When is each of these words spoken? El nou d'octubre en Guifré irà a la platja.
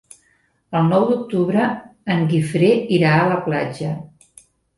El 0.77 0.87
nou 0.93 1.03
d'octubre 1.11 1.65
en 2.15 2.25
Guifré 2.33 2.71
irà 2.99 3.13
a 3.19 3.29
la 3.35 3.39
platja. 3.51 3.93